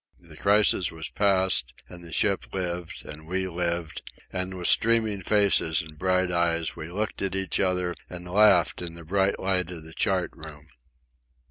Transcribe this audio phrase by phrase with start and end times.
[0.21, 4.01] The crisis was past, and the ship lived, and we lived,
[4.33, 8.95] and with streaming faces and bright eyes we looked at each other and laughed in
[8.95, 10.69] the bright light of the chart room.